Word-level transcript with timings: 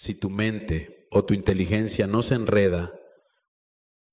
Si 0.00 0.14
tu 0.14 0.30
mente 0.30 1.08
o 1.10 1.24
tu 1.24 1.34
inteligencia 1.34 2.06
no 2.06 2.22
se 2.22 2.36
enreda 2.36 2.96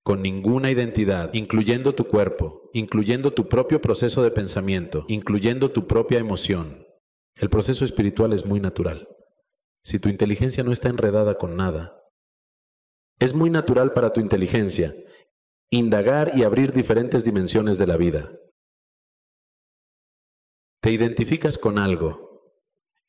con 0.04 0.24
ninguna 0.24 0.72
identidad, 0.72 1.32
incluyendo 1.36 1.94
tu 1.94 2.08
cuerpo, 2.08 2.72
incluyendo 2.74 3.36
tu 3.36 3.48
propio 3.48 3.82
proceso 3.82 4.24
de 4.24 4.32
pensamiento, 4.32 5.06
incluyendo 5.10 5.72
tu 5.72 5.86
propia 5.86 6.18
emoción, 6.18 6.88
el 7.36 7.52
proceso 7.52 7.86
espiritual 7.86 8.34
es 8.34 8.48
muy 8.48 8.60
natural. 8.60 9.08
Si 9.84 10.00
tu 10.00 10.10
inteligencia 10.10 10.64
no 10.64 10.72
está 10.72 10.90
enredada 10.90 11.38
con 11.38 11.56
nada, 11.56 12.02
es 13.20 13.36
muy 13.36 13.52
natural 13.52 13.94
para 13.94 14.12
tu 14.12 14.22
inteligencia 14.22 14.92
indagar 15.70 16.32
y 16.34 16.46
abrir 16.46 16.74
diferentes 16.74 17.24
dimensiones 17.24 17.78
de 17.78 17.86
la 17.86 17.98
vida. 17.98 18.32
Te 20.82 20.90
identificas 20.90 21.60
con 21.60 21.78
algo 21.78 22.25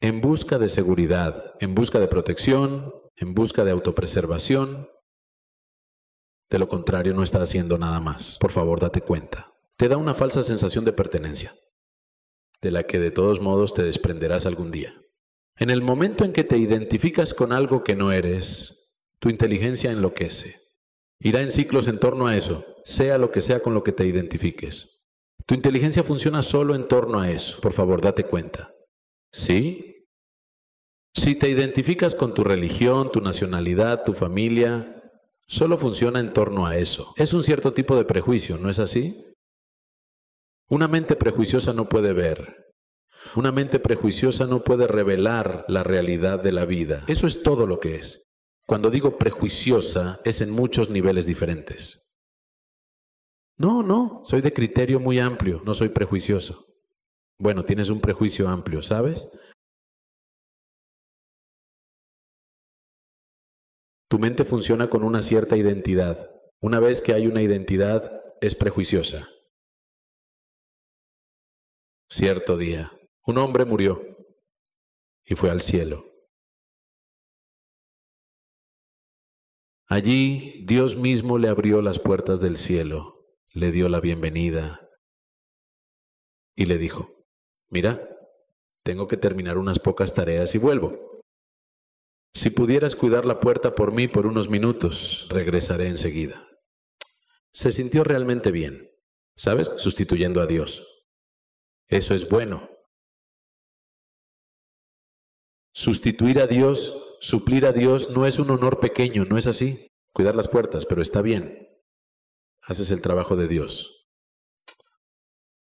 en 0.01 0.21
busca 0.21 0.59
de 0.59 0.69
seguridad, 0.69 1.55
en 1.61 1.75
busca 1.75 1.99
de 1.99 2.09
protección, 2.09 2.95
en 3.17 3.35
busca 3.35 3.65
de 3.65 3.71
autopreservación. 3.71 4.91
De 6.51 6.59
lo 6.59 6.69
contrario, 6.69 7.15
no 7.15 7.23
está 7.23 7.43
haciendo 7.43 7.79
nada 7.79 8.01
más. 8.01 8.39
Por 8.39 8.51
favor, 8.51 8.79
date 8.81 9.01
cuenta. 9.01 9.55
Te 9.77 9.89
da 9.89 9.97
una 9.97 10.15
falsa 10.15 10.43
sensación 10.43 10.85
de 10.85 10.93
pertenencia, 10.93 11.55
de 12.61 12.71
la 12.71 12.85
que 12.85 12.99
de 12.99 13.11
todos 13.11 13.41
modos 13.41 13.75
te 13.75 13.83
desprenderás 13.83 14.47
algún 14.47 14.71
día. 14.71 14.95
En 15.59 15.71
el 15.71 15.83
momento 15.83 16.25
en 16.25 16.33
que 16.33 16.45
te 16.45 16.59
identificas 16.59 17.33
con 17.33 17.53
algo 17.53 17.83
que 17.83 17.97
no 17.97 18.13
eres, 18.13 19.01
tu 19.19 19.31
inteligencia 19.31 19.91
enloquece. 19.91 20.61
Irá 21.19 21.41
en 21.41 21.51
ciclos 21.51 21.89
en 21.89 21.99
torno 21.99 22.27
a 22.27 22.37
eso, 22.37 22.67
sea 22.85 23.17
lo 23.17 23.31
que 23.31 23.41
sea 23.41 23.61
con 23.61 23.73
lo 23.73 23.83
que 23.83 23.93
te 23.93 24.07
identifiques. 24.07 25.07
Tu 25.47 25.55
inteligencia 25.55 26.03
funciona 26.03 26.43
solo 26.43 26.75
en 26.75 26.89
torno 26.89 27.21
a 27.21 27.31
eso. 27.31 27.61
Por 27.61 27.73
favor, 27.73 28.03
date 28.03 28.25
cuenta. 28.25 28.76
¿Sí? 29.37 30.09
Si 31.13 31.35
te 31.35 31.51
identificas 31.51 32.15
con 32.15 32.33
tu 32.33 32.43
religión, 32.43 33.13
tu 33.13 33.21
nacionalidad, 33.21 34.03
tu 34.03 34.15
familia, 34.15 35.13
solo 35.47 35.77
funciona 35.77 36.21
en 36.21 36.33
torno 36.33 36.67
a 36.67 36.79
eso. 36.79 37.13
Es 37.19 37.35
un 37.35 37.45
cierto 37.45 37.75
tipo 37.75 37.97
de 37.97 38.07
prejuicio, 38.07 38.57
¿no 38.57 38.71
es 38.71 38.79
así? 38.79 39.27
Una 40.71 40.89
mente 40.89 41.17
prejuiciosa 41.17 41.75
no 41.75 41.87
puede 41.87 42.15
ver. 42.15 42.73
Una 43.35 43.53
mente 43.53 43.79
prejuiciosa 43.79 44.47
no 44.47 44.65
puede 44.65 44.87
revelar 44.87 45.67
la 45.69 45.85
realidad 45.85 46.43
de 46.43 46.53
la 46.53 46.65
vida. 46.65 47.05
Eso 47.07 47.27
es 47.27 47.43
todo 47.43 47.67
lo 47.67 47.79
que 47.79 47.97
es. 47.97 48.31
Cuando 48.67 48.91
digo 48.91 49.19
prejuiciosa 49.19 50.19
es 50.25 50.41
en 50.41 50.51
muchos 50.51 50.89
niveles 50.89 51.27
diferentes. 51.27 52.15
No, 53.59 53.83
no, 53.83 54.23
soy 54.25 54.41
de 54.41 54.55
criterio 54.55 54.99
muy 54.99 55.19
amplio, 55.19 55.61
no 55.67 55.75
soy 55.75 55.91
prejuicioso. 55.91 56.66
Bueno, 57.39 57.65
tienes 57.65 57.91
un 57.91 58.01
prejuicio 58.01 58.49
amplio, 58.49 58.83
¿sabes? 58.83 59.29
Tu 64.09 64.19
mente 64.19 64.45
funciona 64.45 64.89
con 64.89 65.03
una 65.03 65.21
cierta 65.21 65.57
identidad. 65.57 66.31
Una 66.61 66.81
vez 66.81 67.01
que 67.01 67.13
hay 67.13 67.27
una 67.27 67.43
identidad, 67.43 68.23
es 68.41 68.55
prejuiciosa. 68.55 69.29
Cierto 72.09 72.57
día, 72.57 72.93
un 73.27 73.39
hombre 73.39 73.65
murió 73.65 74.01
y 75.25 75.35
fue 75.35 75.51
al 75.51 75.61
cielo. 75.61 76.05
Allí 79.89 80.65
Dios 80.65 80.97
mismo 80.97 81.39
le 81.39 81.49
abrió 81.49 81.83
las 81.83 81.99
puertas 81.99 82.41
del 82.41 82.57
cielo, 82.57 83.27
le 83.53 83.71
dio 83.71 83.89
la 83.89 84.01
bienvenida 84.01 84.89
y 86.57 86.67
le 86.67 86.79
dijo, 86.79 87.16
mira, 87.71 88.09
tengo 88.85 89.09
que 89.09 89.17
terminar 89.17 89.59
unas 89.59 89.79
pocas 89.79 90.15
tareas 90.15 90.55
y 90.55 90.59
vuelvo. 90.59 91.23
Si 92.35 92.51
pudieras 92.51 92.97
cuidar 92.97 93.25
la 93.25 93.41
puerta 93.41 93.75
por 93.75 93.93
mí 93.93 94.09
por 94.09 94.27
unos 94.27 94.49
minutos, 94.49 95.27
regresaré 95.31 95.89
enseguida. 95.89 96.47
Se 97.53 97.73
sintió 97.73 98.05
realmente 98.05 98.51
bien, 98.51 98.91
¿sabes? 99.37 99.73
Sustituyendo 99.79 100.41
a 100.41 100.47
Dios. 100.47 101.05
Eso 101.89 102.15
es 102.15 102.29
bueno. 102.29 102.69
Sustituir 105.73 106.41
a 106.41 106.47
Dios, 106.47 107.17
suplir 107.21 107.67
a 107.67 107.73
Dios, 107.73 108.11
no 108.11 108.27
es 108.27 108.39
un 108.39 108.51
honor 108.51 108.81
pequeño, 108.81 109.25
no 109.25 109.39
es 109.39 109.47
así. 109.47 109.89
Cuidar 110.13 110.37
las 110.37 110.49
puertas, 110.49 110.87
pero 110.87 111.03
está 111.03 111.23
bien. 111.23 111.69
Haces 112.63 112.91
el 112.91 113.01
trabajo 113.01 113.37
de 113.37 113.49
Dios. 113.49 114.07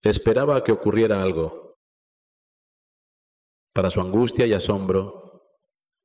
Esperaba 0.04 0.64
que 0.64 0.72
ocurriera 0.72 1.22
algo. 1.22 1.71
Para 3.74 3.90
su 3.90 4.02
angustia 4.02 4.46
y 4.46 4.54
asombro, 4.54 5.22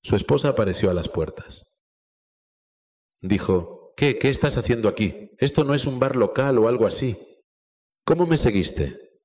su 0.03 0.15
esposa 0.15 0.51
apareció 0.51 0.91
a 0.91 0.95
las 0.95 1.09
puertas. 1.09 1.85
Dijo, 3.21 3.93
¿qué? 3.97 4.19
¿Qué 4.19 4.29
estás 4.29 4.57
haciendo 4.57 4.89
aquí? 4.89 5.31
Esto 5.39 5.65
no 5.65 5.75
es 5.75 5.87
un 5.87 5.99
bar 5.99 6.17
local 6.17 6.59
o 6.59 6.69
algo 6.69 6.87
así. 6.87 7.17
¿Cómo 8.05 8.27
me 8.27 8.39
seguiste? 8.39 9.21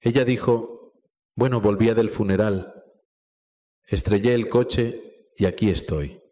Ella 0.00 0.24
dijo, 0.24 0.94
bueno, 1.36 1.60
volvía 1.60 1.94
del 1.94 2.08
funeral, 2.08 2.84
estrellé 3.84 4.32
el 4.32 4.48
coche 4.48 5.30
y 5.36 5.44
aquí 5.44 5.68
estoy. 5.68 6.22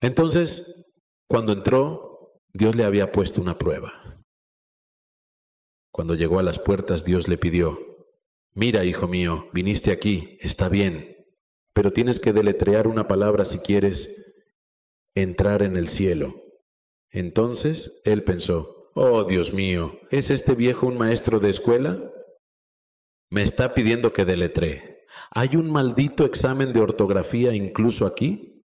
Entonces, 0.00 0.84
cuando 1.28 1.52
entró, 1.52 2.40
Dios 2.52 2.74
le 2.74 2.84
había 2.84 3.10
puesto 3.10 3.40
una 3.40 3.56
prueba. 3.56 4.03
Cuando 5.94 6.16
llegó 6.16 6.40
a 6.40 6.42
las 6.42 6.58
puertas, 6.58 7.04
Dios 7.04 7.28
le 7.28 7.38
pidió, 7.38 7.78
mira, 8.52 8.84
hijo 8.84 9.06
mío, 9.06 9.48
viniste 9.52 9.92
aquí, 9.92 10.38
está 10.40 10.68
bien, 10.68 11.24
pero 11.72 11.92
tienes 11.92 12.18
que 12.18 12.32
deletrear 12.32 12.88
una 12.88 13.06
palabra 13.06 13.44
si 13.44 13.60
quieres 13.60 14.34
entrar 15.14 15.62
en 15.62 15.76
el 15.76 15.86
cielo. 15.86 16.34
Entonces 17.10 18.00
él 18.04 18.24
pensó, 18.24 18.90
Oh 18.96 19.22
Dios 19.22 19.52
mío, 19.52 20.00
¿es 20.10 20.30
este 20.30 20.56
viejo 20.56 20.88
un 20.88 20.98
maestro 20.98 21.38
de 21.38 21.50
escuela? 21.50 22.12
Me 23.30 23.44
está 23.44 23.72
pidiendo 23.72 24.12
que 24.12 24.24
deletree. 24.24 25.06
¿Hay 25.30 25.54
un 25.54 25.70
maldito 25.70 26.24
examen 26.24 26.72
de 26.72 26.80
ortografía 26.80 27.54
incluso 27.54 28.04
aquí? 28.04 28.64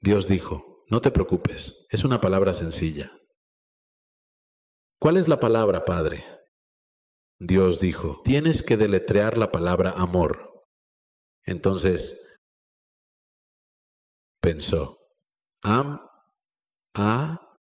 Dios 0.00 0.28
dijo, 0.28 0.84
no 0.88 1.00
te 1.00 1.10
preocupes, 1.10 1.84
es 1.90 2.04
una 2.04 2.20
palabra 2.20 2.54
sencilla. 2.54 3.10
¿Cuál 5.04 5.18
es 5.18 5.28
la 5.28 5.38
palabra, 5.38 5.84
Padre? 5.84 6.24
Dios 7.38 7.78
dijo, 7.78 8.22
tienes 8.24 8.62
que 8.62 8.78
deletrear 8.78 9.36
la 9.36 9.52
palabra 9.52 9.90
amor. 9.90 10.64
Entonces 11.44 12.40
pensó, 14.40 14.96
Am, 15.62 16.00
a, 16.96 17.58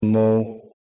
mo. 0.00 0.72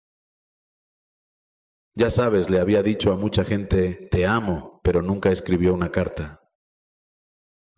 Ya 1.96 2.08
sabes, 2.10 2.50
le 2.50 2.60
había 2.60 2.84
dicho 2.84 3.10
a 3.10 3.16
mucha 3.16 3.44
gente, 3.44 4.06
te 4.08 4.26
amo, 4.26 4.78
pero 4.84 5.02
nunca 5.02 5.32
escribió 5.32 5.74
una 5.74 5.90
carta. 5.90 6.48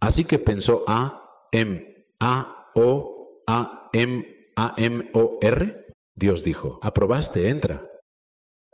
Así 0.02 0.26
que 0.26 0.38
pensó 0.38 0.84
A, 0.86 1.46
M, 1.50 2.06
A, 2.20 2.70
O, 2.74 3.42
A, 3.46 3.88
M, 3.94 4.50
A, 4.54 4.74
M, 4.76 5.10
O, 5.14 5.38
R. 5.40 5.94
Dios 6.14 6.44
dijo, 6.44 6.78
aprobaste, 6.82 7.48
entra. 7.48 7.88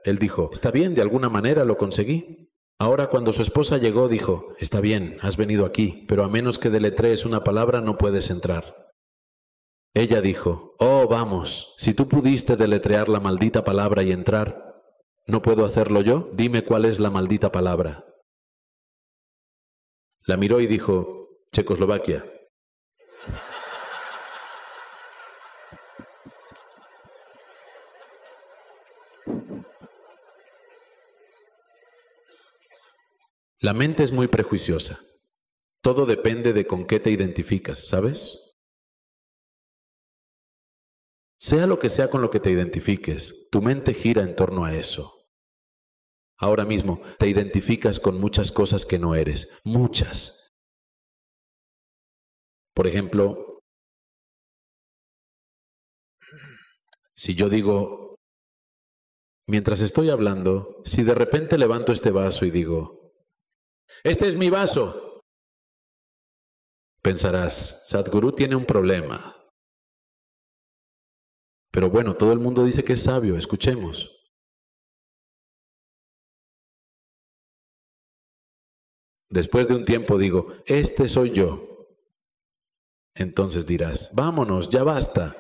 Él 0.04 0.18
dijo, 0.18 0.50
está 0.52 0.70
bien, 0.70 0.94
de 0.94 1.02
alguna 1.02 1.28
manera 1.28 1.64
lo 1.64 1.78
conseguí. 1.78 2.52
Ahora 2.78 3.08
cuando 3.08 3.32
su 3.32 3.40
esposa 3.40 3.78
llegó 3.78 4.08
dijo, 4.08 4.54
está 4.58 4.80
bien, 4.80 5.16
has 5.22 5.36
venido 5.36 5.64
aquí, 5.64 6.04
pero 6.06 6.24
a 6.24 6.28
menos 6.28 6.58
que 6.58 6.70
deletrees 6.70 7.24
una 7.24 7.42
palabra 7.42 7.80
no 7.80 7.96
puedes 7.96 8.30
entrar. 8.30 8.92
Ella 9.94 10.20
dijo, 10.20 10.74
Oh, 10.78 11.06
vamos, 11.08 11.74
si 11.78 11.94
tú 11.94 12.08
pudiste 12.08 12.56
deletrear 12.56 13.08
la 13.08 13.20
maldita 13.20 13.64
palabra 13.64 14.02
y 14.02 14.12
entrar, 14.12 14.82
¿no 15.26 15.40
puedo 15.40 15.64
hacerlo 15.64 16.02
yo? 16.02 16.30
Dime 16.34 16.64
cuál 16.64 16.84
es 16.84 17.00
la 17.00 17.10
maldita 17.10 17.50
palabra. 17.50 18.04
La 20.26 20.36
miró 20.36 20.60
y 20.60 20.66
dijo, 20.66 21.28
Checoslovaquia. 21.52 22.33
La 33.64 33.72
mente 33.72 34.02
es 34.02 34.12
muy 34.12 34.28
prejuiciosa. 34.28 35.00
Todo 35.82 36.04
depende 36.04 36.52
de 36.52 36.66
con 36.66 36.86
qué 36.86 37.00
te 37.00 37.10
identificas, 37.10 37.88
¿sabes? 37.88 38.58
Sea 41.38 41.66
lo 41.66 41.78
que 41.78 41.88
sea 41.88 42.10
con 42.10 42.20
lo 42.20 42.28
que 42.28 42.40
te 42.40 42.50
identifiques, 42.50 43.48
tu 43.50 43.62
mente 43.62 43.94
gira 43.94 44.22
en 44.22 44.36
torno 44.36 44.66
a 44.66 44.74
eso. 44.74 45.30
Ahora 46.36 46.66
mismo 46.66 47.00
te 47.18 47.26
identificas 47.26 48.00
con 48.00 48.20
muchas 48.20 48.52
cosas 48.52 48.84
que 48.84 48.98
no 48.98 49.14
eres, 49.14 49.58
muchas. 49.64 50.54
Por 52.74 52.86
ejemplo, 52.86 53.62
si 57.16 57.34
yo 57.34 57.48
digo, 57.48 58.16
mientras 59.48 59.80
estoy 59.80 60.10
hablando, 60.10 60.82
si 60.84 61.02
de 61.02 61.14
repente 61.14 61.56
levanto 61.56 61.92
este 61.92 62.10
vaso 62.10 62.44
y 62.44 62.50
digo, 62.50 63.03
este 64.04 64.28
es 64.28 64.36
mi 64.36 64.50
vaso. 64.50 65.22
Pensarás, 67.02 67.88
Sadhguru 67.88 68.32
tiene 68.32 68.54
un 68.54 68.64
problema. 68.64 69.36
Pero 71.70 71.90
bueno, 71.90 72.16
todo 72.16 72.32
el 72.32 72.38
mundo 72.38 72.64
dice 72.64 72.84
que 72.84 72.92
es 72.92 73.02
sabio, 73.02 73.36
escuchemos. 73.36 74.10
Después 79.28 79.66
de 79.66 79.74
un 79.74 79.84
tiempo 79.84 80.16
digo, 80.16 80.54
este 80.66 81.08
soy 81.08 81.32
yo. 81.32 81.88
Entonces 83.16 83.66
dirás, 83.66 84.10
vámonos, 84.14 84.68
ya 84.68 84.84
basta. 84.84 85.36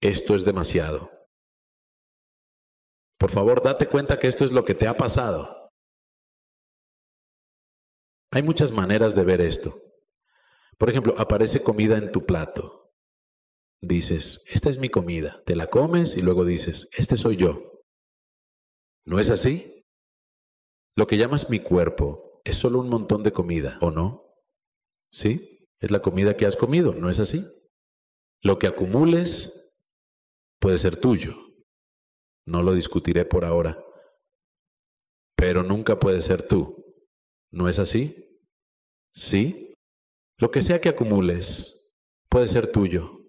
Esto 0.00 0.34
es 0.34 0.44
demasiado. 0.44 1.21
Por 3.22 3.30
favor, 3.30 3.62
date 3.62 3.86
cuenta 3.86 4.18
que 4.18 4.26
esto 4.26 4.44
es 4.44 4.50
lo 4.50 4.64
que 4.64 4.74
te 4.74 4.88
ha 4.88 4.96
pasado. 4.96 5.70
Hay 8.32 8.42
muchas 8.42 8.72
maneras 8.72 9.14
de 9.14 9.22
ver 9.22 9.40
esto. 9.40 9.80
Por 10.76 10.90
ejemplo, 10.90 11.14
aparece 11.16 11.62
comida 11.62 11.96
en 11.98 12.10
tu 12.10 12.26
plato. 12.26 12.92
Dices, 13.80 14.42
esta 14.48 14.70
es 14.70 14.78
mi 14.78 14.88
comida. 14.88 15.40
Te 15.46 15.54
la 15.54 15.68
comes 15.68 16.16
y 16.16 16.22
luego 16.22 16.44
dices, 16.44 16.88
este 16.98 17.16
soy 17.16 17.36
yo. 17.36 17.84
¿No 19.06 19.20
es 19.20 19.30
así? 19.30 19.86
Lo 20.96 21.06
que 21.06 21.16
llamas 21.16 21.48
mi 21.48 21.60
cuerpo 21.60 22.42
es 22.44 22.56
solo 22.56 22.80
un 22.80 22.88
montón 22.88 23.22
de 23.22 23.32
comida, 23.32 23.78
¿o 23.82 23.92
no? 23.92 24.34
¿Sí? 25.12 25.68
Es 25.78 25.92
la 25.92 26.02
comida 26.02 26.36
que 26.36 26.46
has 26.46 26.56
comido, 26.56 26.92
¿no 26.92 27.08
es 27.08 27.20
así? 27.20 27.46
Lo 28.40 28.58
que 28.58 28.66
acumules 28.66 29.72
puede 30.58 30.80
ser 30.80 30.96
tuyo. 30.96 31.41
No 32.46 32.62
lo 32.62 32.74
discutiré 32.74 33.24
por 33.24 33.44
ahora. 33.44 33.82
Pero 35.36 35.62
nunca 35.62 35.98
puede 35.98 36.22
ser 36.22 36.46
tú. 36.46 36.82
¿No 37.50 37.68
es 37.68 37.78
así? 37.78 38.40
¿Sí? 39.14 39.74
Lo 40.38 40.50
que 40.50 40.62
sea 40.62 40.80
que 40.80 40.88
acumules 40.88 41.94
puede 42.28 42.48
ser 42.48 42.72
tuyo, 42.72 43.20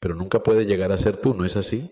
pero 0.00 0.14
nunca 0.14 0.42
puede 0.42 0.66
llegar 0.66 0.92
a 0.92 0.98
ser 0.98 1.16
tú, 1.16 1.34
¿no 1.34 1.44
es 1.44 1.56
así? 1.56 1.90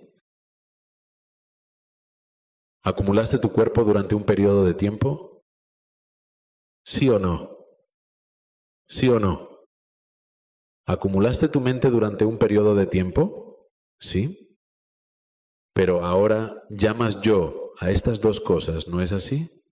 ¿Acumulaste 2.84 3.38
tu 3.38 3.52
cuerpo 3.52 3.82
durante 3.82 4.14
un 4.14 4.24
periodo 4.24 4.64
de 4.64 4.74
tiempo? 4.74 5.42
¿Sí 6.84 7.08
o 7.08 7.18
no? 7.18 7.66
¿Sí 8.88 9.08
o 9.08 9.18
no? 9.18 9.64
¿Acumulaste 10.86 11.48
tu 11.48 11.60
mente 11.60 11.90
durante 11.90 12.24
un 12.24 12.38
periodo 12.38 12.74
de 12.74 12.86
tiempo? 12.86 13.68
¿Sí? 14.00 14.47
Pero 15.78 16.04
ahora 16.04 16.64
llamas 16.70 17.20
yo 17.20 17.72
a 17.78 17.92
estas 17.92 18.20
dos 18.20 18.40
cosas, 18.40 18.88
¿no 18.88 19.00
es 19.00 19.12
así? 19.12 19.62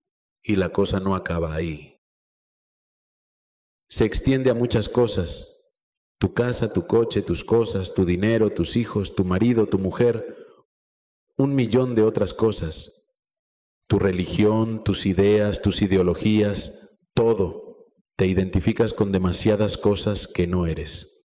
Y 0.40 0.54
la 0.54 0.68
cosa 0.68 1.00
no 1.00 1.16
acaba 1.16 1.52
ahí. 1.52 2.00
Se 3.88 4.04
extiende 4.04 4.50
a 4.50 4.54
muchas 4.54 4.88
cosas. 4.88 5.74
Tu 6.20 6.32
casa, 6.32 6.72
tu 6.72 6.86
coche, 6.86 7.22
tus 7.22 7.42
cosas, 7.42 7.92
tu 7.92 8.04
dinero, 8.04 8.50
tus 8.50 8.76
hijos, 8.76 9.16
tu 9.16 9.24
marido, 9.24 9.66
tu 9.66 9.80
mujer, 9.80 10.46
un 11.36 11.56
millón 11.56 11.96
de 11.96 12.02
otras 12.02 12.32
cosas. 12.32 13.08
Tu 13.88 13.98
religión, 13.98 14.84
tus 14.84 15.06
ideas, 15.06 15.60
tus 15.60 15.82
ideologías, 15.82 16.88
todo. 17.14 17.88
Te 18.14 18.28
identificas 18.28 18.94
con 18.94 19.10
demasiadas 19.10 19.76
cosas 19.76 20.28
que 20.28 20.46
no 20.46 20.66
eres. 20.66 21.24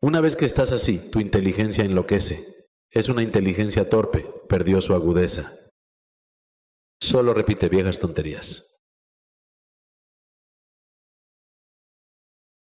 Una 0.00 0.20
vez 0.20 0.34
que 0.34 0.46
estás 0.46 0.72
así, 0.72 0.98
tu 1.12 1.20
inteligencia 1.20 1.84
enloquece. 1.84 2.57
Es 2.90 3.08
una 3.08 3.22
inteligencia 3.22 3.88
torpe, 3.88 4.24
perdió 4.48 4.80
su 4.80 4.94
agudeza. 4.94 5.70
Solo 7.00 7.34
repite 7.34 7.68
viejas 7.68 7.98
tonterías. 7.98 8.64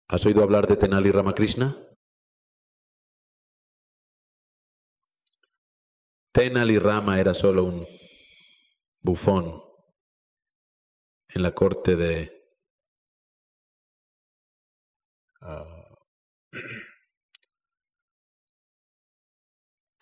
¿Has 0.09 0.25
oído 0.26 0.43
hablar 0.43 0.67
de 0.67 0.76
Tenali 0.76 1.11
Ramakrishna? 1.11 1.76
Tenali 6.32 6.79
Rama 6.79 7.21
era 7.21 7.32
solo 7.32 7.65
un 7.65 7.87
bufón 9.03 9.62
en 11.29 11.43
la 11.43 11.55
corte 11.55 11.97
de 11.97 12.32
ah, 15.41 15.97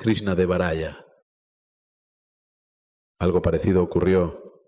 Krishna 0.03 0.35
de 0.35 0.47
Varaya. 0.47 1.07
Algo 3.21 3.41
parecido 3.41 3.85
ocurrió 3.85 4.67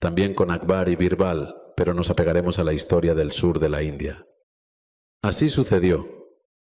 también 0.00 0.32
con 0.32 0.50
Akbar 0.50 0.88
y 0.88 0.96
Birbal, 0.96 1.54
pero 1.76 1.92
nos 1.92 2.08
apegaremos 2.08 2.58
a 2.58 2.64
la 2.64 2.72
historia 2.72 3.14
del 3.14 3.32
sur 3.32 3.60
de 3.60 3.68
la 3.68 3.82
India. 3.82 4.26
Así 5.20 5.50
sucedió 5.50 6.08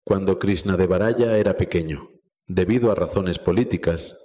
cuando 0.02 0.40
Krishna 0.40 0.76
de 0.76 0.88
Varaya 0.88 1.38
era 1.38 1.56
pequeño. 1.56 2.10
Debido 2.48 2.90
a 2.90 2.96
razones 2.96 3.38
políticas, 3.38 4.18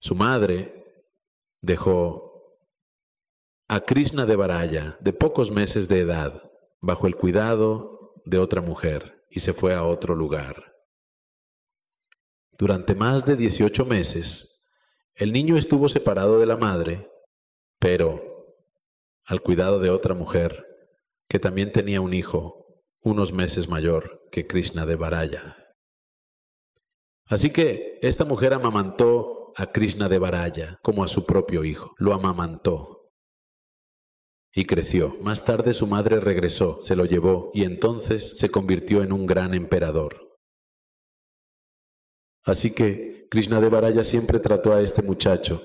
su 0.00 0.14
madre 0.14 1.04
dejó 1.60 2.56
a 3.68 3.80
Krishna 3.80 4.24
de 4.24 4.36
Varaya, 4.36 4.96
de 5.00 5.12
pocos 5.12 5.50
meses 5.50 5.88
de 5.88 6.00
edad, 6.00 6.50
bajo 6.80 7.06
el 7.06 7.16
cuidado 7.16 8.14
de 8.24 8.38
otra 8.38 8.62
mujer 8.62 9.26
y 9.30 9.40
se 9.40 9.52
fue 9.52 9.74
a 9.74 9.84
otro 9.84 10.14
lugar. 10.14 10.69
Durante 12.60 12.94
más 12.94 13.24
de 13.24 13.36
18 13.36 13.86
meses, 13.86 14.66
el 15.14 15.32
niño 15.32 15.56
estuvo 15.56 15.88
separado 15.88 16.38
de 16.38 16.44
la 16.44 16.58
madre, 16.58 17.10
pero 17.78 18.20
al 19.24 19.40
cuidado 19.40 19.80
de 19.80 19.88
otra 19.88 20.12
mujer 20.12 20.66
que 21.26 21.38
también 21.38 21.72
tenía 21.72 22.02
un 22.02 22.12
hijo 22.12 22.66
unos 23.00 23.32
meses 23.32 23.70
mayor 23.70 24.28
que 24.30 24.46
Krishna 24.46 24.84
de 24.84 24.96
Varaya. 24.96 25.56
Así 27.24 27.48
que 27.48 27.98
esta 28.02 28.26
mujer 28.26 28.52
amamantó 28.52 29.54
a 29.56 29.72
Krishna 29.72 30.10
de 30.10 30.18
Varaya 30.18 30.78
como 30.82 31.02
a 31.02 31.08
su 31.08 31.24
propio 31.24 31.64
hijo, 31.64 31.94
lo 31.96 32.12
amamantó 32.12 33.10
y 34.52 34.66
creció. 34.66 35.16
Más 35.22 35.46
tarde 35.46 35.72
su 35.72 35.86
madre 35.86 36.20
regresó, 36.20 36.82
se 36.82 36.94
lo 36.94 37.06
llevó 37.06 37.50
y 37.54 37.64
entonces 37.64 38.38
se 38.38 38.50
convirtió 38.50 39.02
en 39.02 39.12
un 39.12 39.24
gran 39.24 39.54
emperador. 39.54 40.29
Así 42.44 42.72
que 42.72 43.26
Krishna 43.30 43.60
de 43.60 43.68
Varaya 43.68 44.04
siempre 44.04 44.40
trató 44.40 44.72
a 44.72 44.80
este 44.80 45.02
muchacho, 45.02 45.62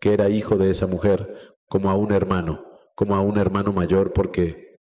que 0.00 0.12
era 0.12 0.28
hijo 0.28 0.56
de 0.56 0.70
esa 0.70 0.86
mujer, 0.86 1.56
como 1.68 1.90
a 1.90 1.94
un 1.94 2.12
hermano, 2.12 2.64
como 2.94 3.14
a 3.14 3.20
un 3.20 3.38
hermano 3.38 3.72
mayor, 3.72 4.12
porque 4.12 4.76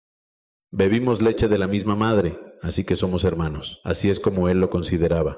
bebimos 0.72 1.22
leche 1.22 1.48
de 1.48 1.57
la 1.57 1.67
misma 1.67 1.95
madre, 1.95 2.39
así 2.62 2.83
que 2.83 2.95
somos 2.95 3.24
hermanos. 3.24 3.81
Así 3.83 4.10
es 4.10 4.19
como 4.19 4.50
él 4.50 4.60
lo 4.60 4.69
consideraba. 4.69 5.38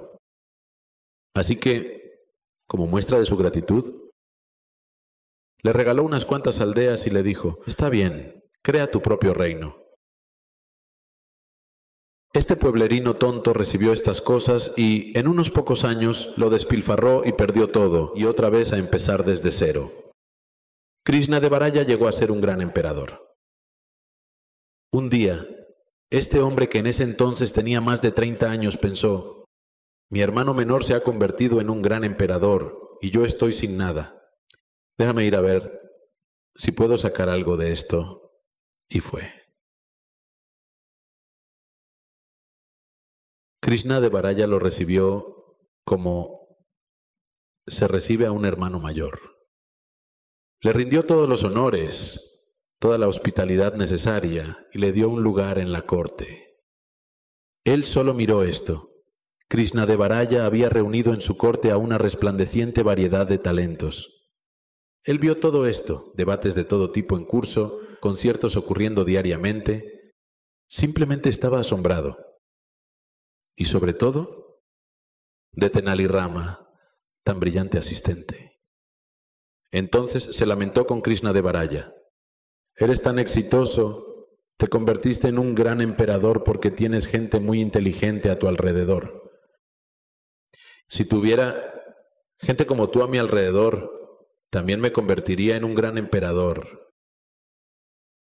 Así 1.33 1.57
que, 1.57 2.19
como 2.67 2.87
muestra 2.87 3.19
de 3.19 3.25
su 3.25 3.35
gratitud, 3.37 4.09
le 5.61 5.73
regaló 5.73 6.03
unas 6.03 6.25
cuantas 6.25 6.61
aldeas 6.61 7.07
y 7.07 7.09
le 7.09 7.23
dijo, 7.23 7.59
está 7.65 7.89
bien, 7.89 8.43
crea 8.61 8.91
tu 8.91 9.01
propio 9.01 9.33
reino. 9.33 9.84
Este 12.35 12.57
pueblerino 12.57 13.15
tonto 13.15 13.53
recibió 13.53 13.93
estas 13.93 14.19
cosas 14.19 14.73
y 14.75 15.17
en 15.17 15.29
unos 15.29 15.49
pocos 15.49 15.85
años 15.85 16.33
lo 16.35 16.49
despilfarró 16.49 17.23
y 17.25 17.31
perdió 17.31 17.69
todo, 17.69 18.11
y 18.13 18.25
otra 18.25 18.49
vez 18.49 18.73
a 18.73 18.77
empezar 18.77 19.23
desde 19.23 19.53
cero. 19.53 20.11
Krishna 21.05 21.39
de 21.39 21.47
Varaya 21.47 21.83
llegó 21.83 22.09
a 22.09 22.11
ser 22.11 22.33
un 22.33 22.41
gran 22.41 22.61
emperador. 22.61 23.37
Un 24.91 25.09
día, 25.09 25.47
este 26.09 26.41
hombre 26.41 26.67
que 26.67 26.79
en 26.79 26.87
ese 26.87 27.03
entonces 27.03 27.53
tenía 27.53 27.79
más 27.79 28.01
de 28.01 28.11
30 28.11 28.51
años 28.51 28.75
pensó, 28.75 29.45
mi 30.11 30.19
hermano 30.19 30.53
menor 30.53 30.83
se 30.83 30.93
ha 30.93 31.03
convertido 31.03 31.61
en 31.61 31.69
un 31.69 31.81
gran 31.81 32.03
emperador 32.03 32.97
y 32.99 33.11
yo 33.11 33.23
estoy 33.23 33.53
sin 33.53 33.77
nada. 33.77 34.29
Déjame 34.97 35.23
ir 35.23 35.37
a 35.37 35.41
ver 35.41 35.79
si 36.53 36.73
puedo 36.73 36.97
sacar 36.97 37.29
algo 37.29 37.55
de 37.55 37.71
esto. 37.71 38.33
Y 38.89 38.99
fue. 38.99 39.44
Krishna 43.65 43.99
de 43.99 44.09
Varaya 44.09 44.45
lo 44.45 44.59
recibió 44.59 45.57
como 45.85 46.55
se 47.65 47.87
recibe 47.87 48.27
a 48.27 48.31
un 48.31 48.45
hermano 48.45 48.79
mayor. 48.79 49.19
Le 50.61 50.71
rindió 50.71 51.07
todos 51.07 51.27
los 51.27 51.43
honores, 51.43 52.61
toda 52.79 52.99
la 52.99 53.07
hospitalidad 53.07 53.73
necesaria 53.73 54.67
y 54.71 54.77
le 54.77 54.91
dio 54.91 55.09
un 55.09 55.23
lugar 55.23 55.57
en 55.57 55.71
la 55.71 55.87
corte. 55.87 56.59
Él 57.63 57.85
solo 57.85 58.13
miró 58.13 58.43
esto. 58.43 58.91
Krishna 59.49 59.87
de 59.87 59.95
Varaya 59.95 60.45
había 60.45 60.69
reunido 60.69 61.11
en 61.11 61.21
su 61.21 61.35
corte 61.35 61.71
a 61.71 61.77
una 61.77 61.97
resplandeciente 61.97 62.83
variedad 62.83 63.25
de 63.25 63.39
talentos. 63.39 64.29
Él 65.03 65.17
vio 65.17 65.39
todo 65.39 65.65
esto, 65.65 66.13
debates 66.13 66.53
de 66.53 66.65
todo 66.65 66.91
tipo 66.91 67.17
en 67.17 67.25
curso, 67.25 67.79
conciertos 67.99 68.57
ocurriendo 68.57 69.05
diariamente. 69.05 70.13
Simplemente 70.69 71.29
estaba 71.29 71.61
asombrado. 71.61 72.34
Y 73.55 73.65
sobre 73.65 73.93
todo, 73.93 74.61
de 75.51 75.69
Tenali 75.69 76.07
Rama, 76.07 76.69
tan 77.23 77.39
brillante 77.39 77.77
asistente. 77.77 78.61
Entonces 79.71 80.23
se 80.23 80.45
lamentó 80.45 80.85
con 80.85 81.01
Krishna 81.01 81.33
de 81.33 81.41
Varaya. 81.41 81.95
Eres 82.75 83.01
tan 83.01 83.19
exitoso, 83.19 84.29
te 84.57 84.67
convertiste 84.67 85.29
en 85.29 85.39
un 85.39 85.55
gran 85.55 85.81
emperador 85.81 86.43
porque 86.43 86.71
tienes 86.71 87.07
gente 87.07 87.39
muy 87.39 87.61
inteligente 87.61 88.29
a 88.29 88.39
tu 88.39 88.47
alrededor. 88.47 89.31
Si 90.87 91.05
tuviera 91.05 91.73
gente 92.39 92.65
como 92.65 92.89
tú 92.89 93.01
a 93.01 93.07
mi 93.07 93.17
alrededor, 93.17 93.91
también 94.49 94.79
me 94.79 94.91
convertiría 94.91 95.55
en 95.55 95.63
un 95.63 95.75
gran 95.75 95.97
emperador. 95.97 96.93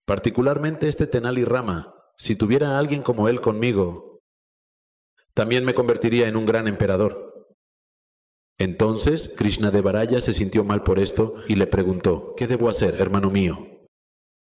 Particularmente 0.06 0.88
este 0.88 1.06
Tenali 1.06 1.46
Rama, 1.46 1.96
si 2.18 2.36
tuviera 2.36 2.72
a 2.72 2.80
alguien 2.80 3.04
como 3.04 3.30
él 3.30 3.40
conmigo, 3.42 4.09
también 5.40 5.64
me 5.64 5.74
convertiría 5.74 6.28
en 6.28 6.36
un 6.36 6.46
gran 6.46 6.68
emperador. 6.68 7.56
Entonces 8.58 9.34
Krishna 9.38 9.72
de 9.72 9.80
Varaya 9.80 10.20
se 10.20 10.34
sintió 10.34 10.66
mal 10.66 10.84
por 10.84 11.00
esto 11.00 11.36
y 11.48 11.56
le 11.56 11.66
preguntó, 11.66 12.34
¿qué 12.36 12.46
debo 12.46 12.68
hacer, 12.68 12.96
hermano 13.00 13.30
mío? 13.30 13.88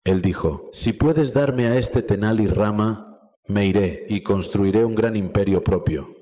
Él 0.06 0.22
dijo, 0.22 0.70
si 0.72 0.94
puedes 0.94 1.34
darme 1.34 1.68
a 1.68 1.78
este 1.78 2.02
Tenali 2.02 2.48
Rama, 2.48 3.20
me 3.46 3.66
iré 3.66 4.06
y 4.08 4.22
construiré 4.22 4.86
un 4.86 4.96
gran 4.96 5.18
imperio 5.18 5.66
propio. 5.66 6.16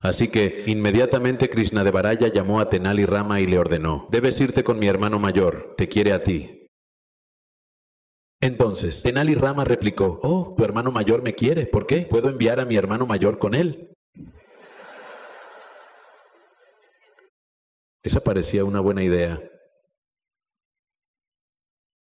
Así 0.00 0.28
que 0.28 0.62
inmediatamente 0.68 1.50
Krishna 1.50 1.82
de 1.82 1.90
Varaya 1.90 2.28
llamó 2.28 2.60
a 2.60 2.70
Tenali 2.70 3.04
Rama 3.04 3.40
y 3.40 3.48
le 3.48 3.58
ordenó, 3.58 4.06
debes 4.12 4.40
irte 4.40 4.62
con 4.62 4.78
mi 4.78 4.86
hermano 4.86 5.18
mayor, 5.18 5.74
te 5.76 5.88
quiere 5.88 6.12
a 6.12 6.22
ti. 6.22 6.57
Entonces, 8.40 9.02
Tenali 9.02 9.34
Rama 9.34 9.64
replicó, 9.64 10.20
oh, 10.22 10.54
tu 10.56 10.64
hermano 10.64 10.92
mayor 10.92 11.22
me 11.22 11.34
quiere, 11.34 11.66
¿por 11.66 11.86
qué? 11.86 12.02
¿Puedo 12.02 12.28
enviar 12.28 12.60
a 12.60 12.64
mi 12.64 12.76
hermano 12.76 13.04
mayor 13.04 13.38
con 13.38 13.54
él? 13.54 13.92
Esa 18.02 18.20
parecía 18.20 18.64
una 18.64 18.80
buena 18.80 19.02
idea 19.02 19.42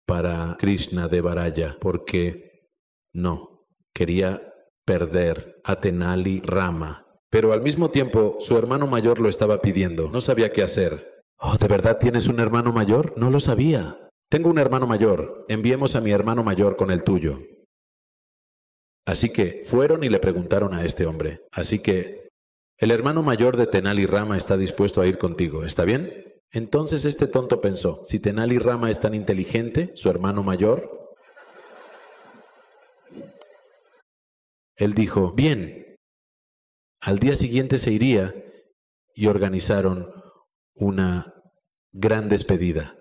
para 0.08 0.56
Krishna 0.58 1.10
de 1.10 1.22
Varaya, 1.22 1.78
porque 1.82 2.70
no, 3.14 3.66
quería 3.94 4.42
perder 4.86 5.62
a 5.64 5.82
Tenali 5.82 6.42
Rama. 6.42 7.06
Pero 7.30 7.54
al 7.54 7.62
mismo 7.62 7.92
tiempo 7.92 8.38
su 8.40 8.58
hermano 8.58 8.88
mayor 8.88 9.20
lo 9.20 9.30
estaba 9.30 9.62
pidiendo, 9.62 10.10
no 10.10 10.22
sabía 10.22 10.52
qué 10.52 10.64
hacer. 10.64 11.24
Oh, 11.38 11.58
¿de 11.58 11.68
verdad 11.68 11.98
tienes 12.00 12.28
un 12.28 12.40
hermano 12.40 12.72
mayor? 12.72 13.14
No 13.18 13.30
lo 13.30 13.40
sabía. 13.40 14.11
Tengo 14.32 14.50
un 14.50 14.60
hermano 14.60 14.88
mayor, 14.88 15.46
enviemos 15.50 15.94
a 15.98 16.00
mi 16.00 16.12
hermano 16.12 16.42
mayor 16.42 16.78
con 16.78 16.90
el 16.90 17.04
tuyo. 17.04 17.42
Así 19.06 19.34
que 19.34 19.64
fueron 19.66 20.06
y 20.06 20.10
le 20.10 20.20
preguntaron 20.20 20.74
a 20.74 20.86
este 20.86 21.06
hombre. 21.06 21.42
Así 21.52 21.80
que 21.80 22.30
el 22.78 22.92
hermano 22.92 23.24
mayor 23.24 23.58
de 23.58 23.68
Tenali 23.68 24.06
Rama 24.06 24.38
está 24.38 24.56
dispuesto 24.56 25.02
a 25.02 25.06
ir 25.06 25.18
contigo, 25.18 25.66
¿está 25.66 25.84
bien? 25.84 26.40
Entonces 26.50 27.04
este 27.04 27.28
tonto 27.28 27.60
pensó, 27.60 28.06
si 28.06 28.22
Tenali 28.22 28.58
Rama 28.58 28.90
es 28.90 29.02
tan 29.02 29.14
inteligente, 29.14 29.92
su 29.96 30.10
hermano 30.10 30.44
mayor, 30.44 31.12
él 34.78 34.94
dijo, 34.94 35.34
bien. 35.34 35.98
Al 37.02 37.20
día 37.20 37.36
siguiente 37.36 37.80
se 37.80 37.92
iría 37.92 38.34
y 39.14 39.28
organizaron 39.28 40.10
una 40.74 41.34
gran 41.92 42.30
despedida. 42.30 43.01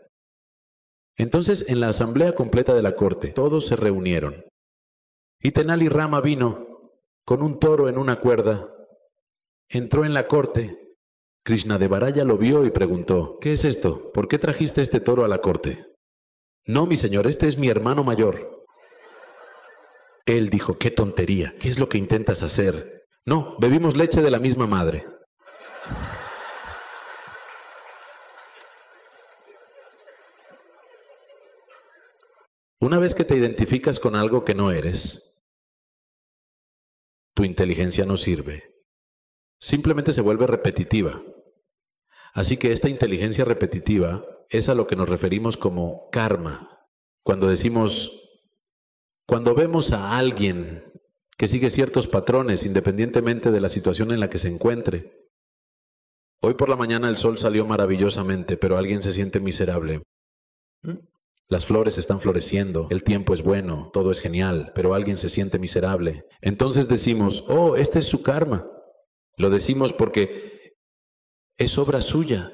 Entonces, 1.20 1.66
en 1.68 1.80
la 1.80 1.88
asamblea 1.88 2.34
completa 2.34 2.72
de 2.72 2.82
la 2.82 2.96
corte, 2.96 3.28
todos 3.28 3.66
se 3.66 3.76
reunieron. 3.76 4.46
Y 5.38 5.52
Tenali 5.52 5.88
Rama 5.88 6.22
vino 6.22 6.66
con 7.26 7.42
un 7.42 7.58
toro 7.58 7.88
en 7.88 7.98
una 7.98 8.20
cuerda 8.20 8.70
Entró 9.68 10.04
en 10.04 10.14
la 10.14 10.26
corte. 10.26 10.96
Krishna 11.44 11.78
de 11.78 11.86
Varaya 11.86 12.24
lo 12.24 12.38
vio 12.38 12.64
y 12.64 12.70
preguntó, 12.70 13.38
¿qué 13.40 13.52
es 13.52 13.64
esto? 13.64 14.10
¿Por 14.12 14.26
qué 14.26 14.36
trajiste 14.36 14.82
este 14.82 14.98
toro 14.98 15.24
a 15.24 15.28
la 15.28 15.42
corte? 15.42 15.86
No, 16.66 16.86
mi 16.86 16.96
señor, 16.96 17.28
este 17.28 17.46
es 17.46 17.56
mi 17.56 17.68
hermano 17.68 18.02
mayor. 18.02 18.64
Él 20.26 20.50
dijo, 20.50 20.76
qué 20.78 20.90
tontería, 20.90 21.54
¿qué 21.60 21.68
es 21.68 21.78
lo 21.78 21.88
que 21.88 21.98
intentas 21.98 22.42
hacer? 22.42 23.04
No, 23.24 23.56
bebimos 23.60 23.96
leche 23.96 24.22
de 24.22 24.30
la 24.30 24.40
misma 24.40 24.66
madre. 24.66 25.06
Una 32.80 32.98
vez 32.98 33.14
que 33.14 33.24
te 33.24 33.36
identificas 33.36 34.00
con 34.00 34.16
algo 34.16 34.44
que 34.44 34.54
no 34.54 34.70
eres, 34.70 35.44
tu 37.34 37.44
inteligencia 37.44 38.04
no 38.06 38.16
sirve 38.16 38.70
simplemente 39.60 40.12
se 40.12 40.22
vuelve 40.22 40.46
repetitiva. 40.46 41.22
Así 42.32 42.56
que 42.56 42.72
esta 42.72 42.88
inteligencia 42.88 43.44
repetitiva 43.44 44.24
es 44.48 44.68
a 44.68 44.74
lo 44.74 44.86
que 44.86 44.96
nos 44.96 45.08
referimos 45.08 45.56
como 45.56 46.08
karma. 46.10 46.88
Cuando 47.22 47.48
decimos, 47.48 48.40
cuando 49.26 49.54
vemos 49.54 49.92
a 49.92 50.16
alguien 50.16 50.84
que 51.36 51.48
sigue 51.48 51.70
ciertos 51.70 52.08
patrones 52.08 52.64
independientemente 52.64 53.50
de 53.50 53.60
la 53.60 53.68
situación 53.68 54.10
en 54.12 54.20
la 54.20 54.30
que 54.30 54.38
se 54.38 54.48
encuentre. 54.48 55.28
Hoy 56.42 56.54
por 56.54 56.68
la 56.68 56.76
mañana 56.76 57.08
el 57.08 57.16
sol 57.16 57.38
salió 57.38 57.66
maravillosamente, 57.66 58.56
pero 58.56 58.76
alguien 58.76 59.02
se 59.02 59.12
siente 59.12 59.40
miserable. 59.40 60.02
Las 61.50 61.66
flores 61.66 61.98
están 61.98 62.20
floreciendo, 62.20 62.86
el 62.90 63.02
tiempo 63.02 63.34
es 63.34 63.42
bueno, 63.42 63.90
todo 63.92 64.12
es 64.12 64.20
genial, 64.20 64.70
pero 64.72 64.94
alguien 64.94 65.16
se 65.16 65.28
siente 65.28 65.58
miserable. 65.58 66.24
Entonces 66.40 66.86
decimos, 66.86 67.44
oh, 67.48 67.74
este 67.74 67.98
es 67.98 68.04
su 68.04 68.22
karma. 68.22 68.70
Lo 69.36 69.50
decimos 69.50 69.92
porque 69.92 70.76
es 71.58 71.76
obra 71.76 72.02
suya, 72.02 72.52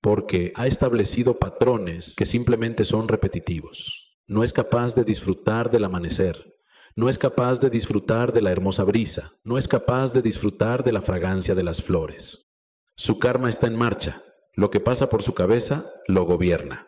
porque 0.00 0.52
ha 0.56 0.66
establecido 0.66 1.38
patrones 1.38 2.16
que 2.16 2.26
simplemente 2.26 2.84
son 2.84 3.06
repetitivos. 3.06 4.18
No 4.26 4.42
es 4.42 4.52
capaz 4.52 4.96
de 4.96 5.04
disfrutar 5.04 5.70
del 5.70 5.84
amanecer, 5.84 6.56
no 6.96 7.08
es 7.08 7.18
capaz 7.20 7.60
de 7.60 7.70
disfrutar 7.70 8.32
de 8.32 8.42
la 8.42 8.50
hermosa 8.50 8.82
brisa, 8.82 9.30
no 9.44 9.58
es 9.58 9.68
capaz 9.68 10.12
de 10.12 10.22
disfrutar 10.22 10.82
de 10.82 10.90
la 10.90 11.02
fragancia 11.02 11.54
de 11.54 11.62
las 11.62 11.82
flores. 11.82 12.50
Su 12.96 13.20
karma 13.20 13.48
está 13.48 13.68
en 13.68 13.76
marcha, 13.76 14.20
lo 14.54 14.72
que 14.72 14.80
pasa 14.80 15.08
por 15.08 15.22
su 15.22 15.34
cabeza 15.34 15.88
lo 16.08 16.24
gobierna. 16.24 16.87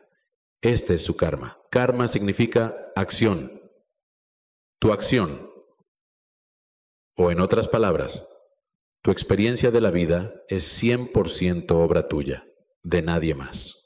Este 0.62 0.94
es 0.94 1.02
su 1.02 1.16
karma. 1.16 1.58
Karma 1.70 2.06
significa 2.06 2.92
acción. 2.94 3.62
Tu 4.78 4.92
acción. 4.92 5.50
O 7.16 7.30
en 7.30 7.40
otras 7.40 7.66
palabras, 7.66 8.26
tu 9.02 9.10
experiencia 9.10 9.70
de 9.70 9.80
la 9.80 9.90
vida 9.90 10.34
es 10.48 10.82
100% 10.82 11.70
obra 11.72 12.08
tuya, 12.08 12.46
de 12.82 13.00
nadie 13.00 13.34
más. 13.34 13.79